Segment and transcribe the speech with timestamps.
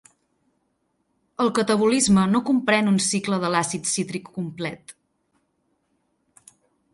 [1.43, 4.97] El catabolisme no comprèn un cicle de l'àcid cítric complet.